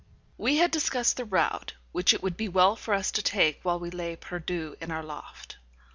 We 0.35 0.57
had 0.57 0.71
discussed 0.71 1.17
the 1.17 1.25
route 1.25 1.75
which 1.91 2.11
it 2.11 2.23
would 2.23 2.35
be 2.35 2.49
well 2.49 2.75
for 2.75 2.95
us 2.95 3.11
to 3.11 3.21
take 3.21 3.59
while 3.61 3.79
we 3.79 3.91
lay 3.91 4.15
perdues 4.15 4.77
in 4.81 4.89
our 4.89 5.03
loft. 5.03 5.57